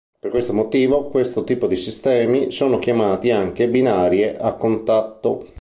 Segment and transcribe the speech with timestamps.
[0.19, 5.45] Per questo motivo questo tipo di sistemi sono chiamati anche binarie a contatto.